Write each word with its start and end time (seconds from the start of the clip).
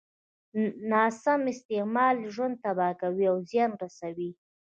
ناسم 0.91 1.41
استعمال 1.53 2.15
يې 2.23 2.29
ژوند 2.35 2.55
تباه 2.63 2.93
کوي 3.01 3.25
او 3.31 3.37
زيان 3.49 3.71
رسوي. 3.83 4.29